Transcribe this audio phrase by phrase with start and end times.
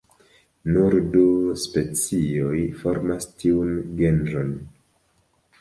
[0.77, 1.25] Nur du
[1.65, 4.53] specioj formas tiun genron.